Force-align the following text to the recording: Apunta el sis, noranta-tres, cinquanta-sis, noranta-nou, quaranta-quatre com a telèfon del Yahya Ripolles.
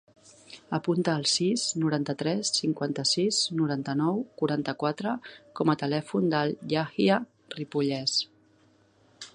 Apunta 0.75 1.13
el 1.19 1.25
sis, 1.31 1.65
noranta-tres, 1.83 2.51
cinquanta-sis, 2.61 3.41
noranta-nou, 3.59 4.19
quaranta-quatre 4.43 5.13
com 5.61 5.73
a 5.73 5.77
telèfon 5.85 6.27
del 6.37 6.57
Yahya 6.75 7.21
Ripolles. 7.59 8.19